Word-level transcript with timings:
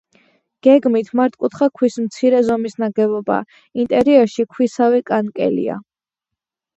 გეგმით 0.67 1.09
მართკუთხა 1.17 1.67
ქვის 1.79 1.97
მცირე 2.05 2.39
ზომის 2.47 2.75
ნაგებობაა, 2.83 3.59
ინტერიერში 3.83 4.47
ქვისავე 4.55 5.03
კანკელია. 5.11 5.77